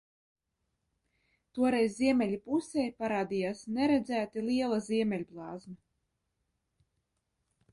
Toreiz 1.57 1.91
ziemeļu 1.97 2.39
pusē 2.47 2.85
parādījās 3.01 3.61
neredzēti 3.75 4.45
liela 4.49 4.81
ziemeļblāzma. 4.87 5.79